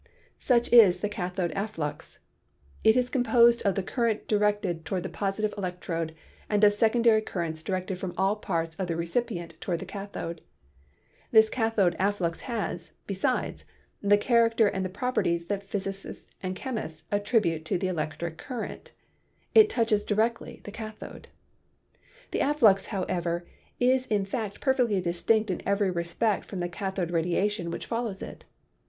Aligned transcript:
Such 0.39 0.73
is 0.73 1.01
the 1.01 1.09
cathode 1.09 1.51
afflux; 1.53 2.17
it 2.83 2.95
is 2.97 3.07
composed 3.07 3.61
of 3.61 3.75
the 3.75 3.83
current 3.83 4.27
directed 4.27 4.83
toward 4.83 5.03
the 5.03 5.09
positive 5.09 5.53
electrode 5.59 6.15
and 6.49 6.63
of 6.63 6.73
secondary 6.73 7.21
currents 7.21 7.61
directed 7.61 7.99
from 7.99 8.15
all 8.17 8.35
parts 8.35 8.75
of 8.77 8.87
the 8.87 8.95
recipient 8.95 9.61
toward 9.61 9.77
the 9.77 9.85
cathode. 9.85 10.41
This 11.29 11.49
cathode 11.51 11.95
afflux 11.99 12.39
has, 12.39 12.93
besides, 13.05 13.65
the 14.01 14.17
character 14.17 14.65
and 14.67 14.83
the 14.83 14.89
properties 14.89 15.45
that 15.45 15.61
physicists 15.61 16.31
and 16.41 16.55
chemists 16.55 17.03
attribute 17.11 17.63
to 17.65 17.77
the 17.77 17.87
electric 17.87 18.39
current. 18.39 18.93
It 19.53 19.69
touches 19.69 20.03
directly 20.03 20.61
the 20.63 20.71
cathode. 20.71 21.27
The 22.31 22.39
afflux, 22.39 22.87
however, 22.87 23.45
is 23.79 24.07
in 24.07 24.25
fact 24.25 24.61
perfectly 24.61 24.99
distinct 24.99 25.51
in 25.51 25.61
every 25.63 25.91
respect 25.91 26.45
from 26.47 26.59
the 26.59 26.69
cathode 26.69 27.11
radiation 27.11 27.69
which 27.69 27.85
follows 27.85 28.23
it. 28.23 28.45